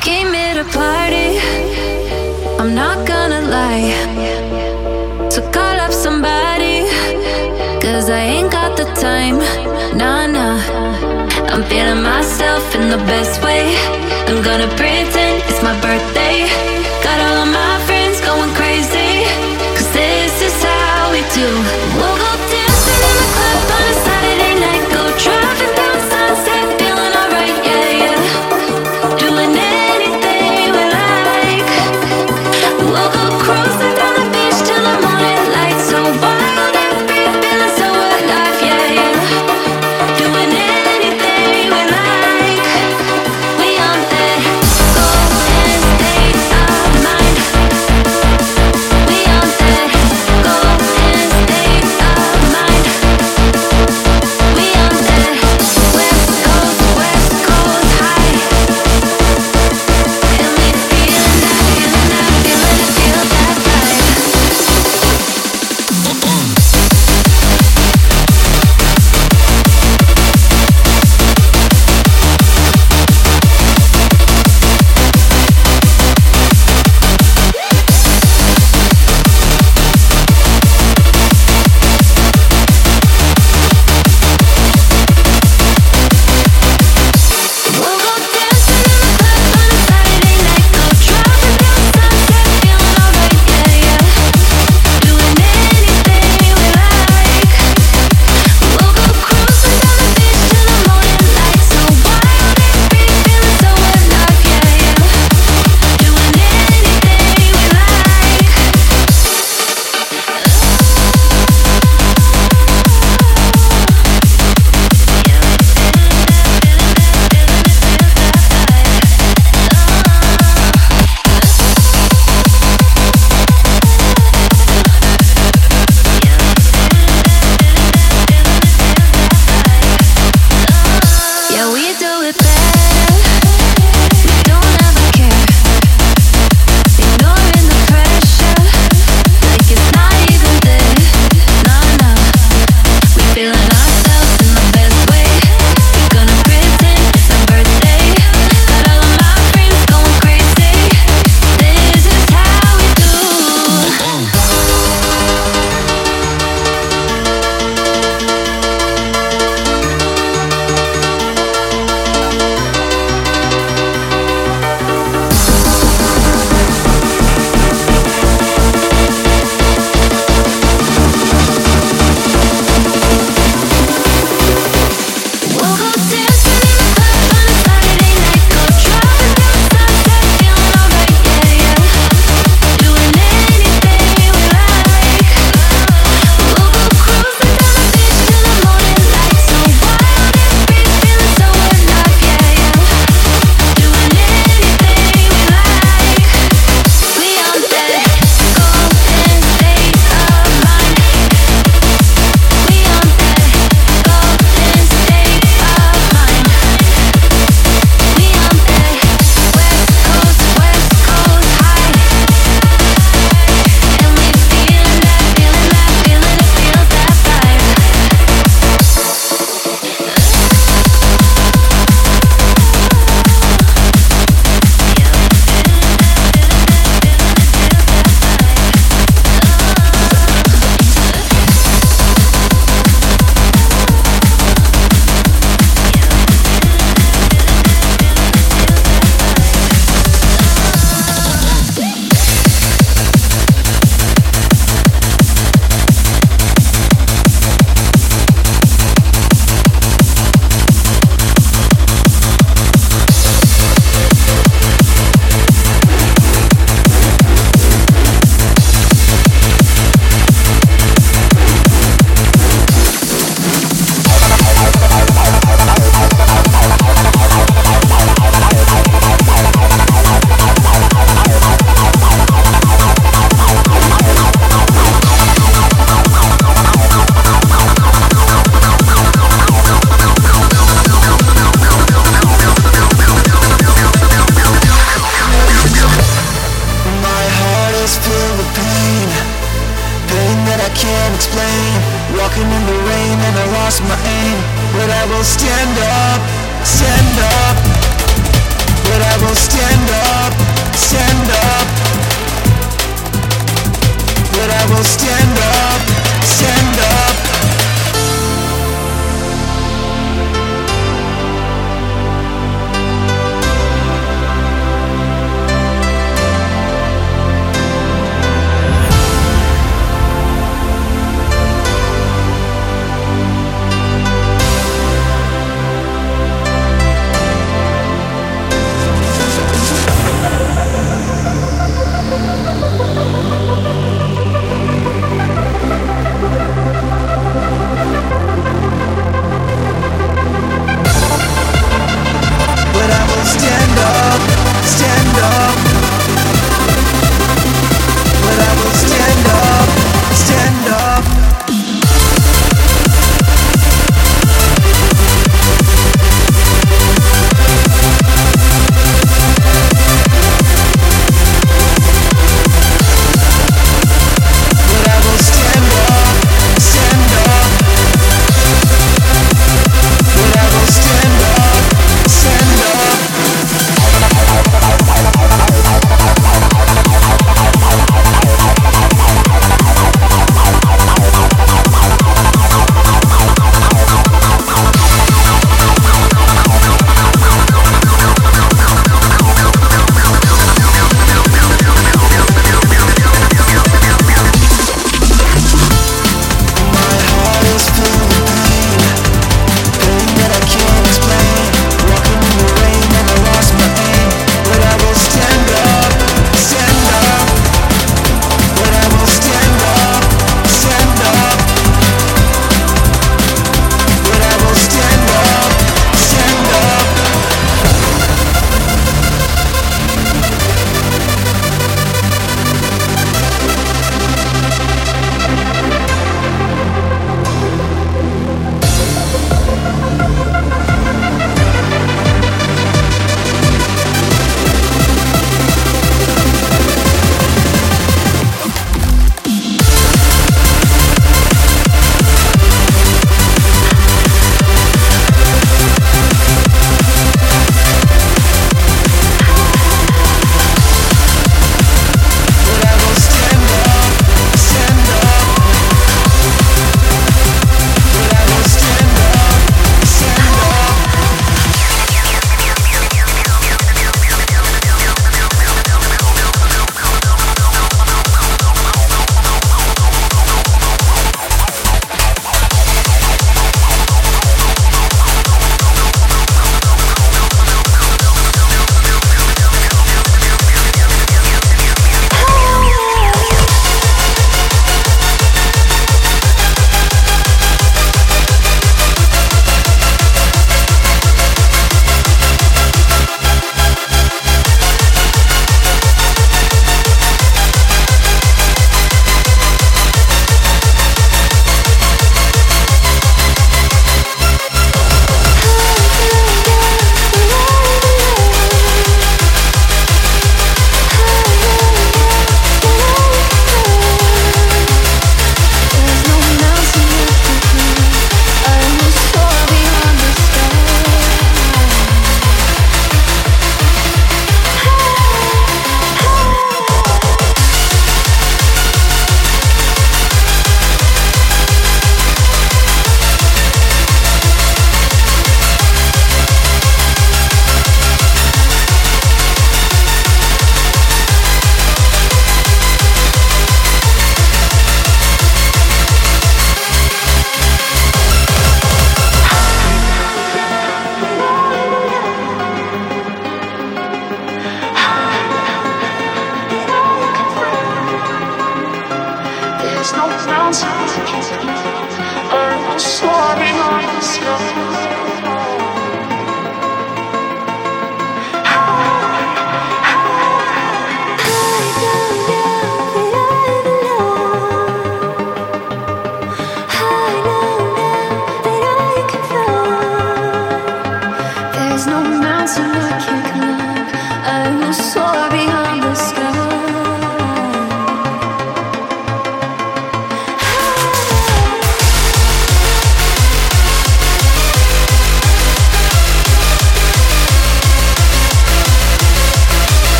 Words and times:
Came 0.00 0.32
here 0.32 0.54
to 0.54 0.64
party. 0.64 1.38
I'm 2.58 2.74
not 2.74 3.06
gonna 3.06 3.42
lie. 3.42 3.92
So 5.28 5.42
call 5.52 5.76
up 5.78 5.92
somebody. 5.92 6.88
Cause 7.82 8.08
I 8.08 8.20
ain't 8.20 8.50
got 8.50 8.78
the 8.78 8.84
time. 8.94 9.36
Nah, 9.98 10.26
nah. 10.26 10.56
I'm 11.52 11.62
feeling 11.64 12.02
myself 12.02 12.74
in 12.74 12.88
the 12.88 13.02
best 13.12 13.44
way. 13.44 13.76
I'm 14.28 14.42
gonna 14.42 14.68
pretend 14.80 15.42
it's 15.48 15.62
my 15.62 15.76
birthday. 15.80 16.48
Got 17.04 17.18
all 17.26 17.42
of 17.44 17.50
my 17.52 17.74
friends 17.86 18.20
going 18.22 18.52
crazy. 18.54 19.24
Cause 19.76 19.92
this 19.92 20.34
is 20.48 20.62
how 20.62 21.12
we 21.12 21.20
do. 21.36 22.09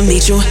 To 0.00 0.06
meet 0.06 0.28
you 0.28 0.49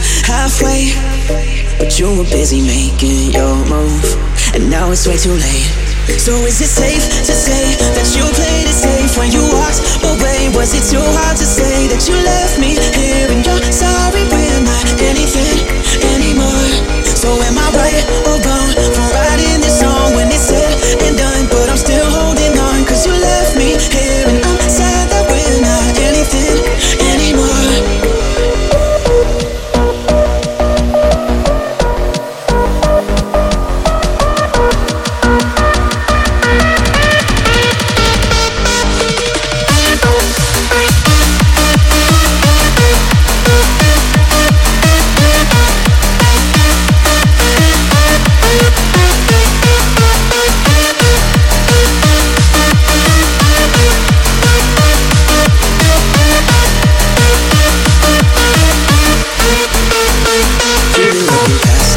Feeling 60.25 61.27
like 61.27 61.47
we 61.47 61.88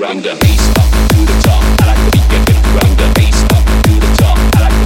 run 0.00 0.16
the 0.22 0.34
bass 0.40 0.66
up 0.80 0.88
to 1.12 1.20
the 1.28 1.36
top. 1.44 1.62
I 1.80 1.92
like 1.92 2.00
the 2.08 3.08
bass 3.16 3.40
up 3.52 3.64
the. 3.84 4.40
I 4.56 4.60
like 4.64 4.80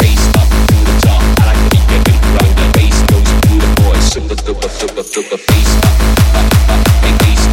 bass 0.00 0.26
up 0.34 0.50
the. 0.66 1.14
I 1.38 1.46
like 1.46 1.64
the 1.70 2.66
bass 2.74 3.00
the 3.06 4.38
super 4.42 4.68
super 4.68 5.02
duper 5.02 5.38
bass 5.46 5.72
up, 5.78 5.94
up, 6.34 6.50
up, 6.70 6.82
bass, 7.22 7.44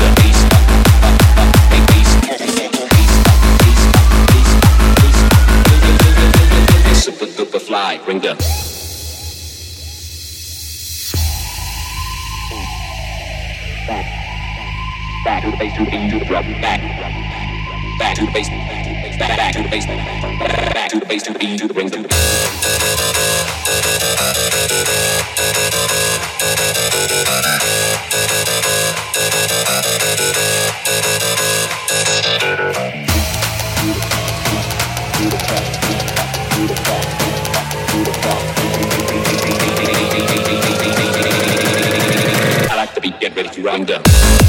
the 0.00 0.08
bass 0.20 0.40
up, 0.44 0.60
up, 1.04 1.16
up, 1.40 1.48
up, 1.48 1.88
bass 1.88 2.12
up, 2.14 2.36
bass 2.36 2.58
up, 2.60 3.42
bass 6.84 7.08
up, 7.08 7.28
super 7.28 7.60
fly, 7.60 7.98
bring 8.04 8.20
the 8.20 8.53
to 15.70 15.84
the 15.84 15.90
to 15.90 16.18
to 16.18 16.26
back, 16.26 16.40
to 16.40 16.46
the 16.46 16.60
back, 17.98 18.16
to 18.16 18.26
the 18.26 18.32
back 18.32 19.34
to 20.90 21.00
the 21.00 21.18
to 21.18 21.28
the 21.28 21.48
to 21.56 21.68
the 21.68 21.80
to 21.90 22.08
I 42.70 42.76
like 42.76 42.94
the 42.94 43.00
beat, 43.00 43.18
get 43.20 43.34
ready 43.34 43.48
to 43.48 43.62
run 43.62 43.86
the. 43.86 44.43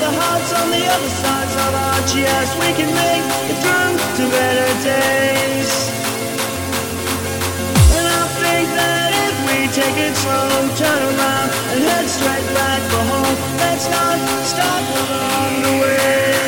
the 0.00 0.12
hearts 0.12 0.52
on 0.52 0.70
the 0.70 0.84
other 0.84 1.08
sides 1.08 1.54
of 1.56 1.72
our 1.72 2.00
chairs. 2.12 2.50
We 2.60 2.70
can 2.76 2.90
make 2.92 3.24
it 3.48 3.56
through 3.62 3.96
to 4.18 4.22
better 4.28 4.70
days. 4.84 5.72
And 7.96 8.06
I 8.06 8.24
think 8.42 8.66
that 8.76 9.10
if 9.26 9.36
we 9.48 9.58
take 9.72 9.96
it 9.96 10.14
slow, 10.16 10.48
turn 10.76 11.00
around 11.00 11.48
and 11.72 11.80
head 11.80 12.06
straight 12.08 12.48
back 12.52 12.80
for 12.92 13.02
home, 13.08 13.36
let's 13.62 13.88
not 13.88 14.16
stop 14.44 14.84
along 15.00 15.52
the 15.64 15.72
way. 15.80 16.45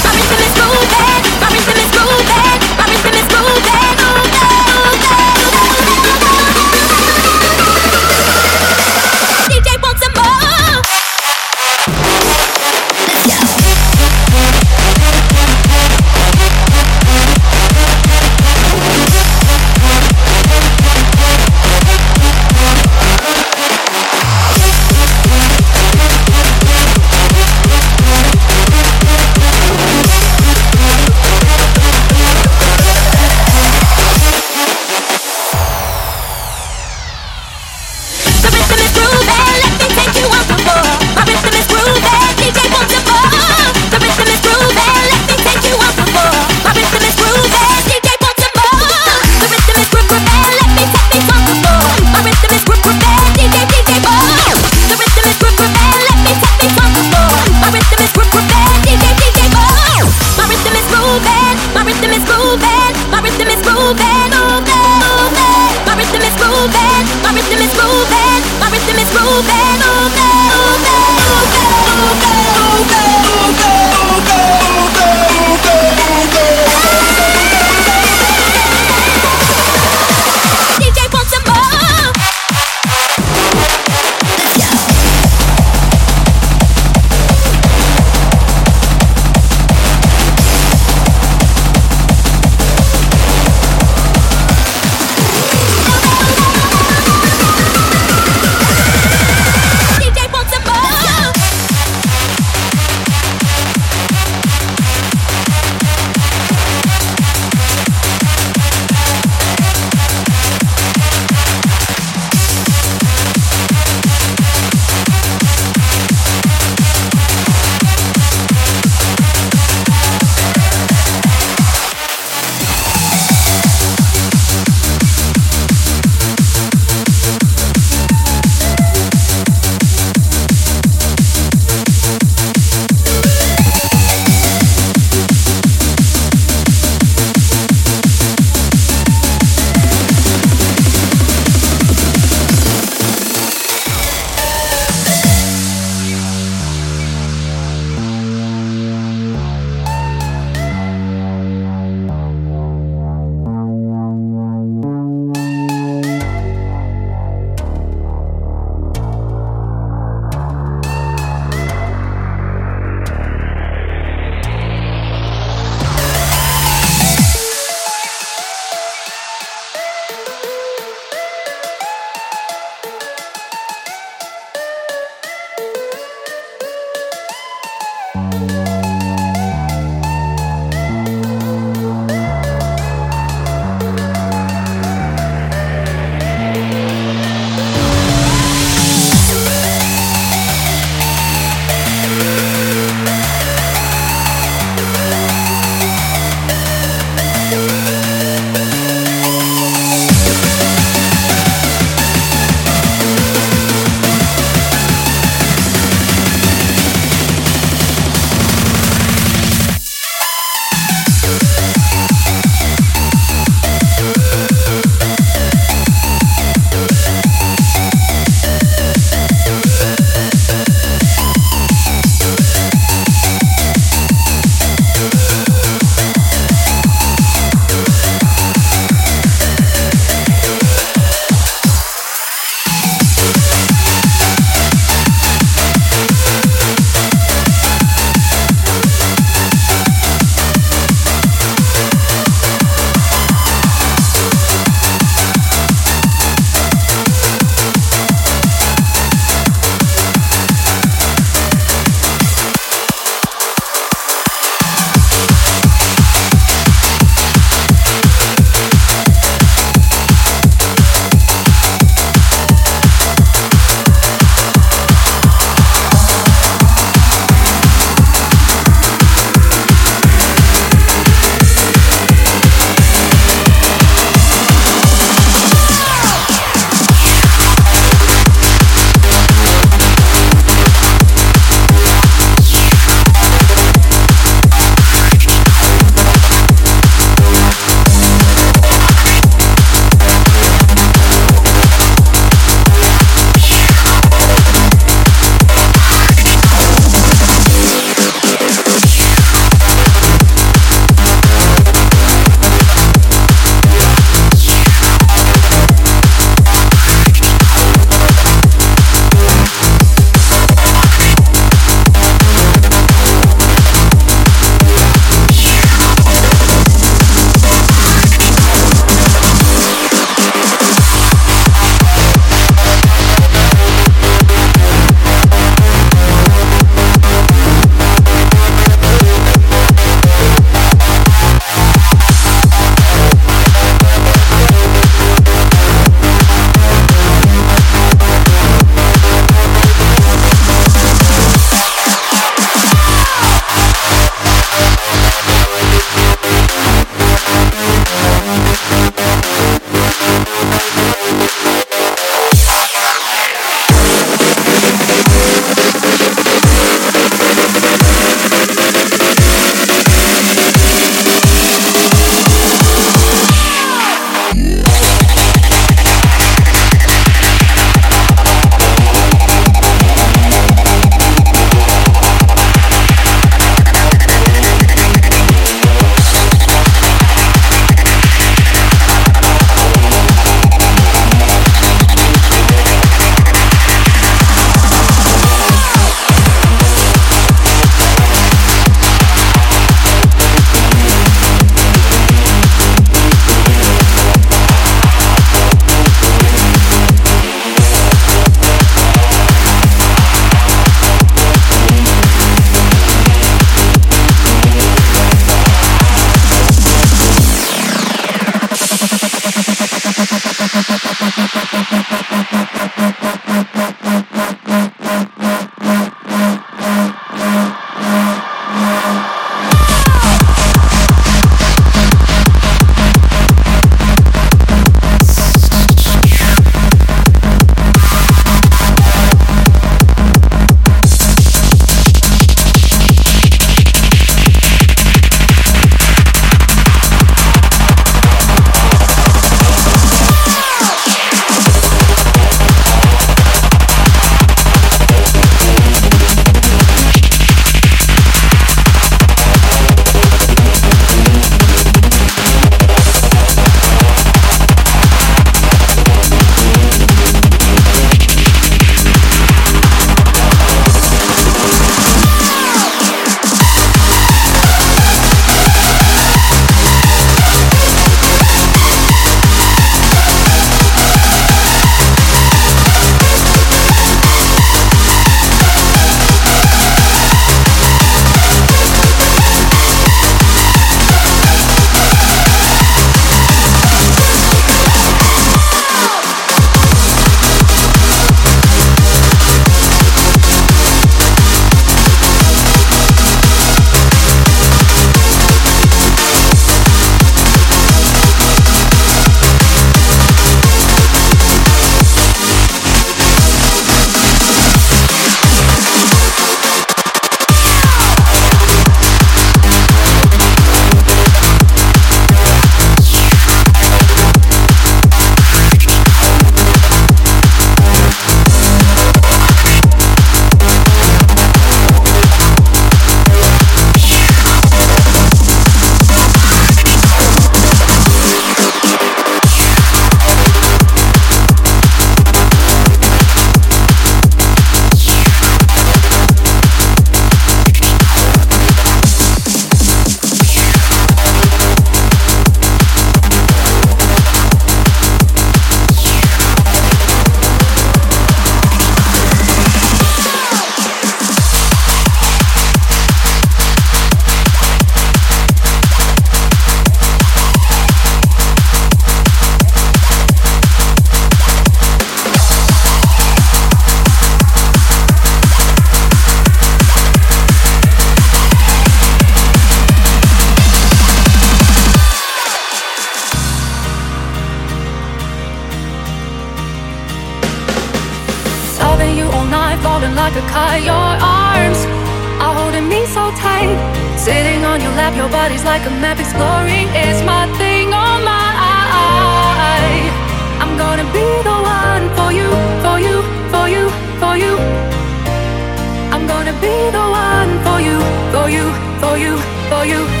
For 598.91 598.97
you, 598.97 599.17
for 599.49 599.65
you. 599.65 600.00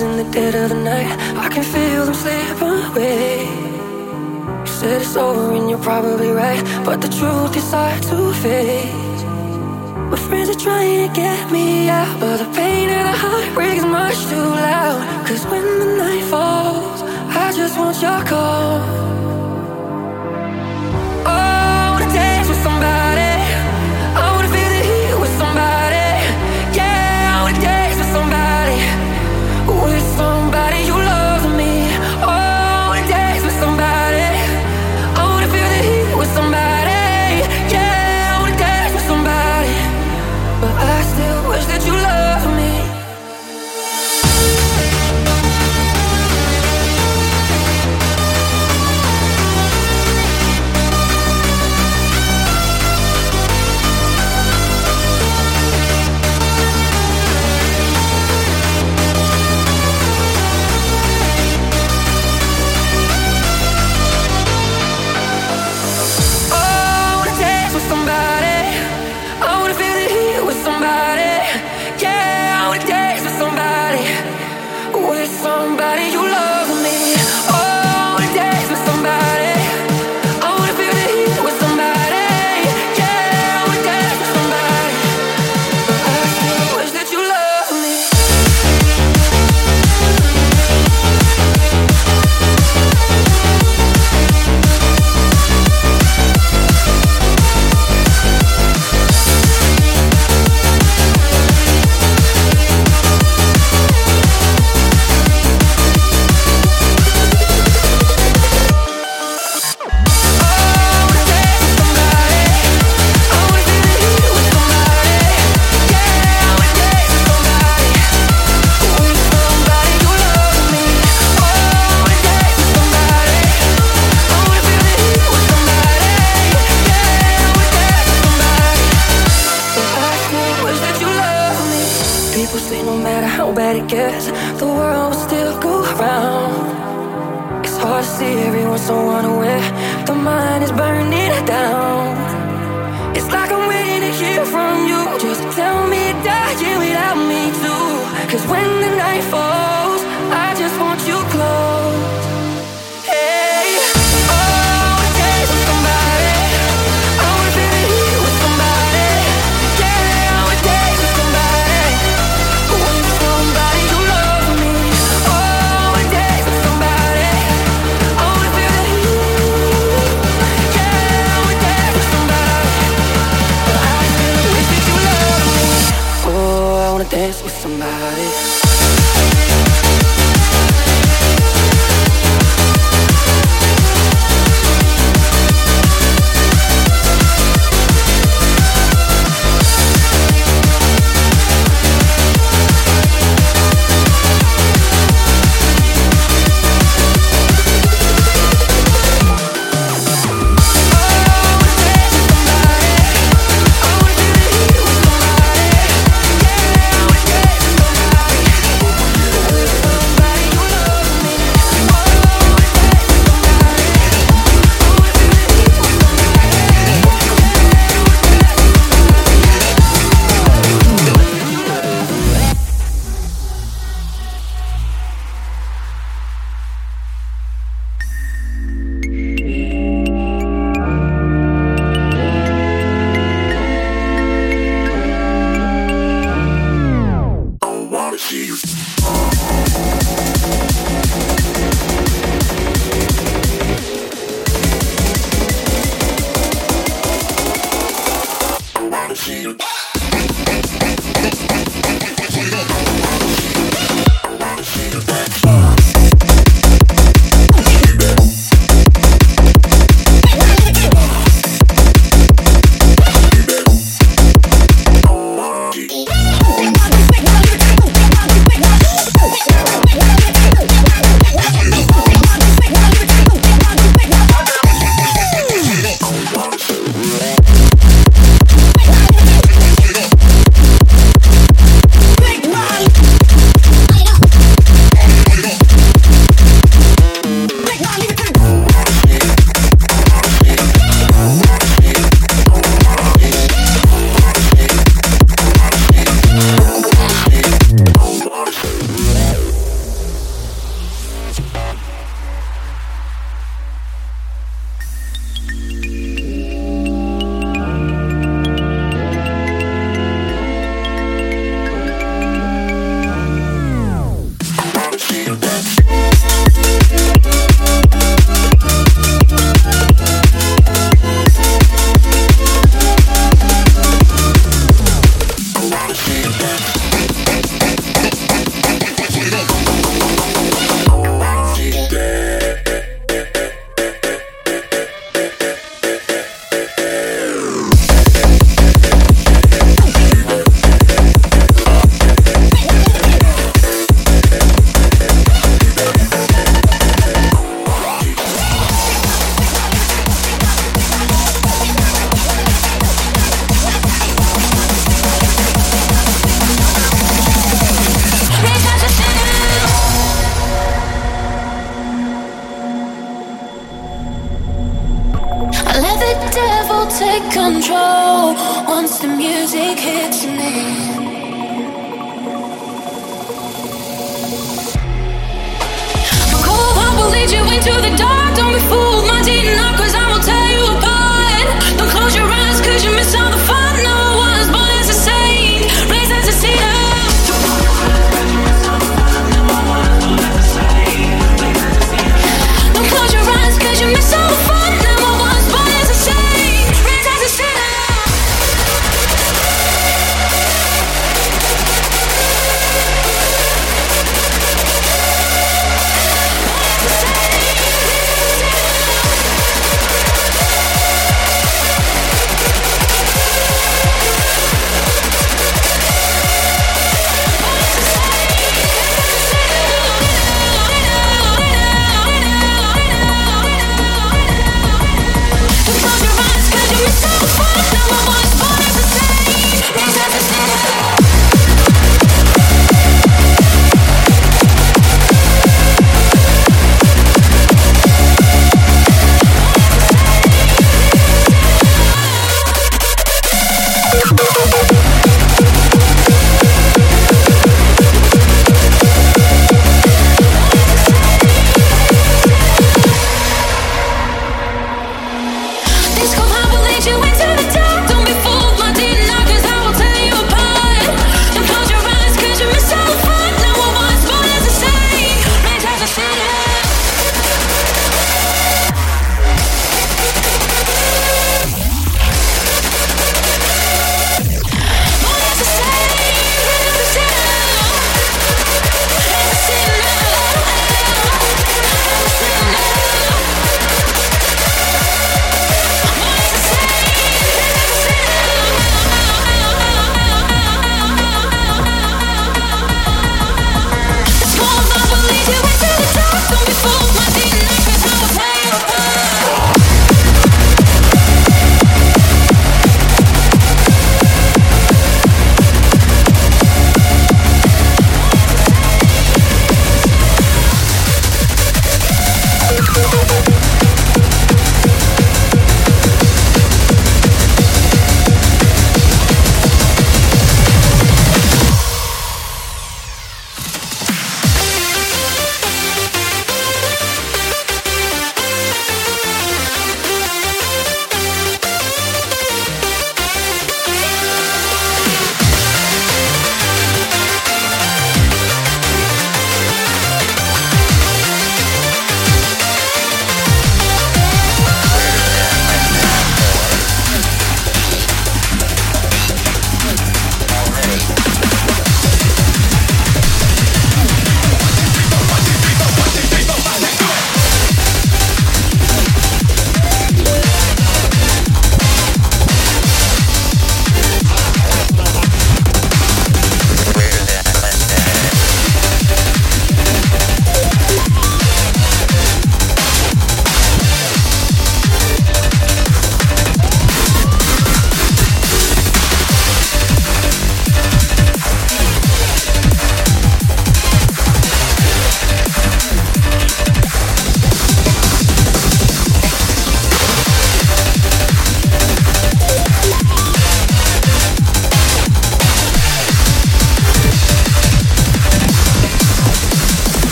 in 0.00 0.16
the 0.16 0.24
dead 0.30 0.54
of 0.54 0.70
the 0.70 0.76
night. 0.76 1.10
I 1.36 1.48
can 1.48 1.64
feel 1.64 2.04
them 2.06 2.14
slip 2.14 2.60
away. 2.60 3.44
You 4.60 4.66
said 4.66 5.02
it's 5.02 5.16
over 5.16 5.54
and 5.54 5.68
you're 5.68 5.86
probably 5.90 6.30
right, 6.30 6.62
but 6.84 7.00
the 7.00 7.08
truth 7.08 7.56
is 7.56 7.70
hard 7.70 8.02
to 8.04 8.32
face. 8.44 9.22
My 10.12 10.16
friends 10.16 10.48
are 10.50 10.60
trying 10.66 11.08
to 11.08 11.14
get 11.14 11.50
me 11.50 11.88
out, 11.88 12.20
but 12.20 12.36
the 12.38 12.48
pain 12.56 12.88
of 12.88 13.02
the 13.10 13.16
heartbreak 13.24 13.78
is 13.78 13.84
much 13.84 14.18
too 14.30 14.46
loud. 14.66 15.26
Cause 15.26 15.44
when 15.46 15.64
the 15.80 15.96
night 15.96 16.24
falls, 16.24 17.02
I 17.02 17.52
just 17.54 17.76
want 17.78 18.00
your 18.00 18.24
call. 18.24 19.21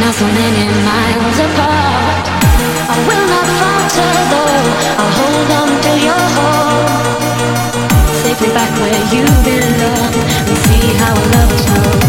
now 0.00 0.12
so 0.12 0.26
many 0.26 0.64
miles 0.84 1.38
apart. 1.46 2.24
I 2.92 2.96
will 3.08 3.26
not 3.34 3.48
falter 3.60 4.12
though, 4.32 4.64
I'll 5.00 5.14
hold 5.20 5.50
on 5.60 5.68
back 8.52 8.72
where 8.80 9.02
you 9.14 9.24
belong 9.44 10.14
and 10.48 10.58
see 10.66 10.86
how 11.00 11.12
a 11.12 11.24
lover's 11.34 11.66
know. 11.66 12.05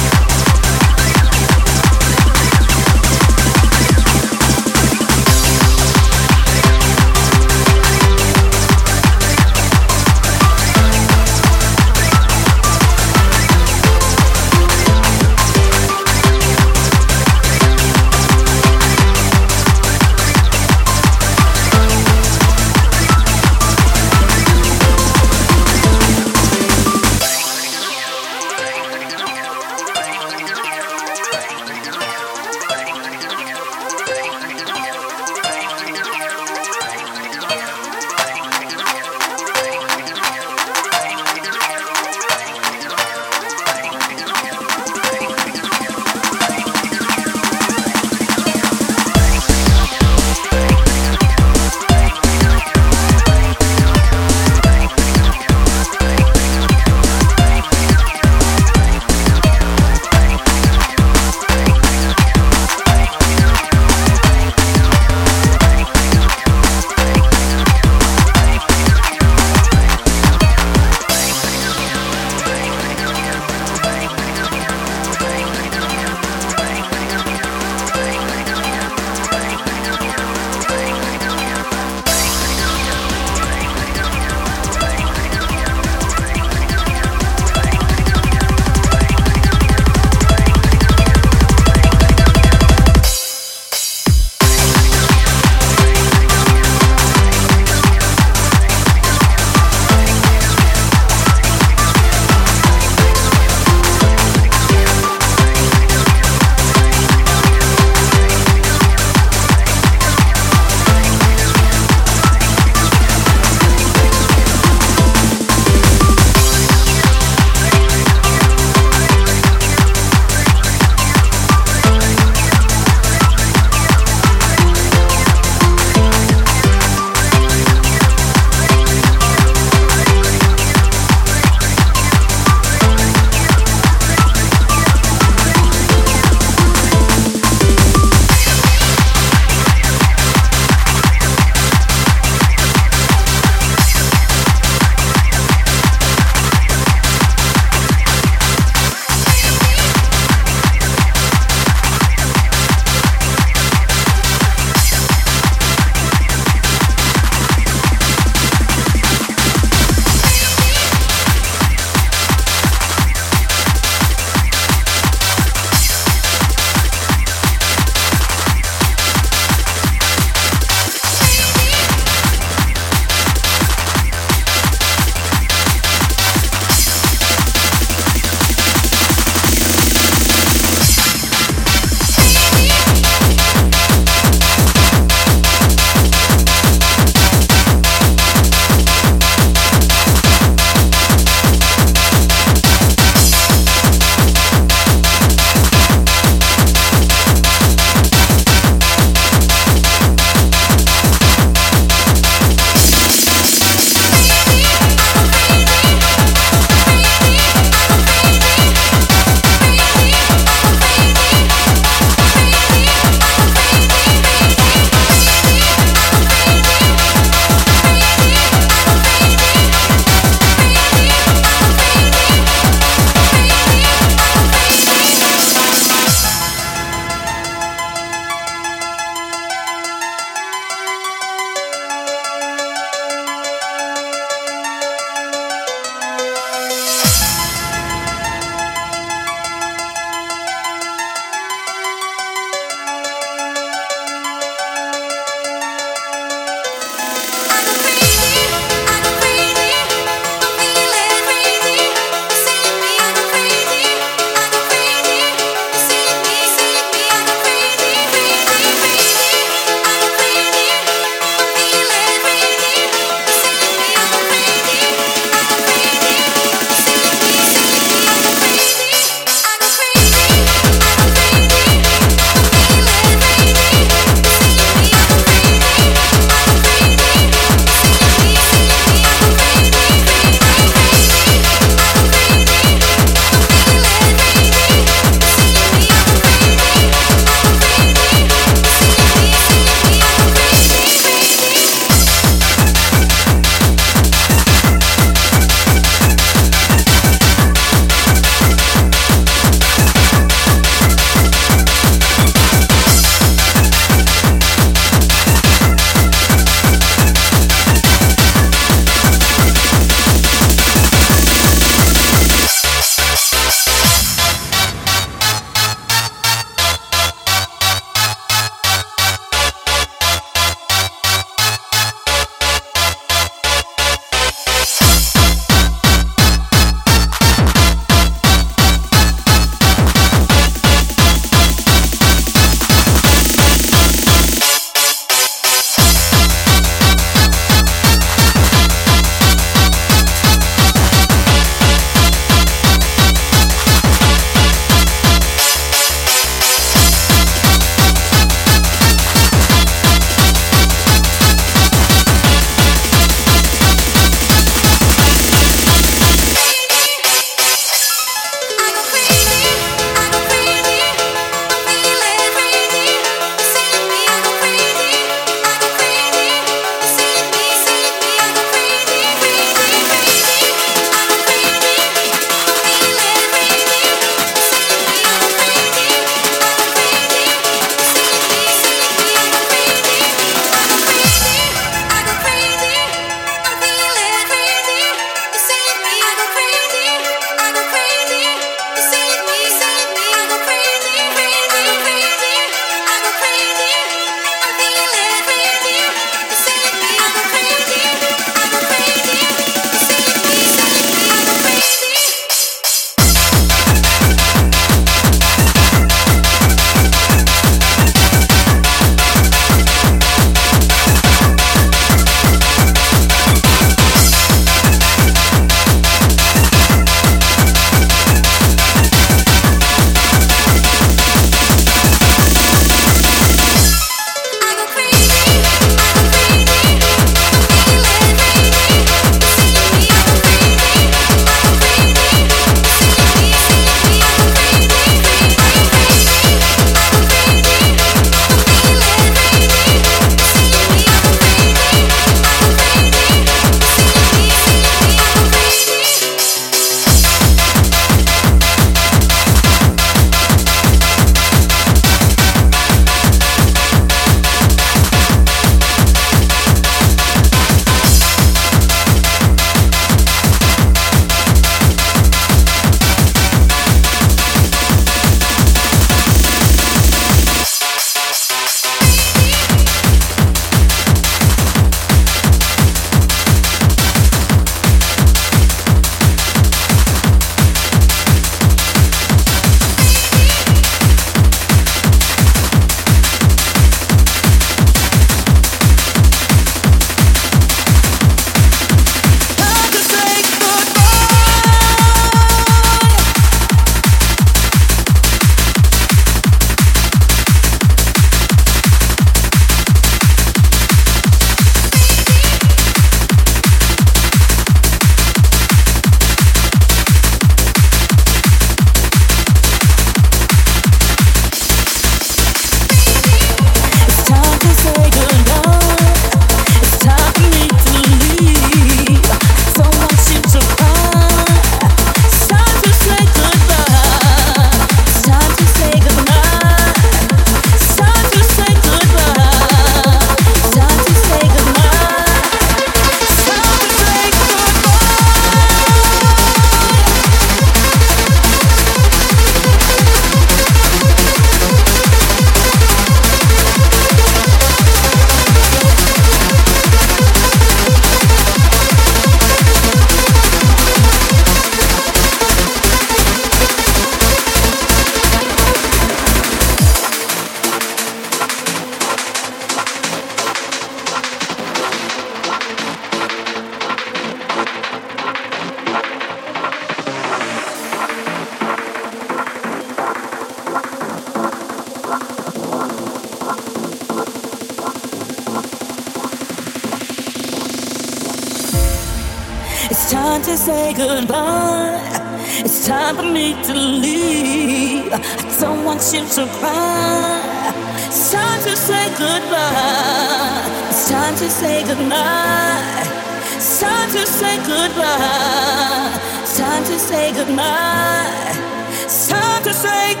seem 585.91 586.07
to 586.07 586.25
cry. 586.39 587.51
It's 587.87 588.13
time 588.13 588.41
to 588.43 588.55
say 588.55 588.87
goodbye. 588.97 590.69
It's 590.69 590.89
time 590.89 591.15
to 591.15 591.29
say 591.29 591.65
goodnight. 591.65 592.87
It's 593.35 593.59
time 593.59 593.89
to 593.91 594.07
say 594.07 594.37
goodbye. 594.37 595.99
It's 596.21 596.37
time 596.37 596.63
to 596.63 596.79
say 596.79 597.11
goodnight. 597.11 598.37
It's 598.85 599.09
time 599.09 599.43
to 599.43 599.53
say 599.53 600.00